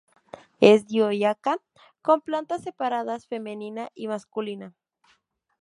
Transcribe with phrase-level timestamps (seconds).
[0.61, 1.59] Es dioica,
[2.01, 4.73] con plantas separadas, femenina y masculina.